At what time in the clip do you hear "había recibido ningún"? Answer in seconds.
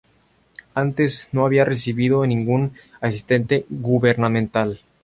1.45-2.73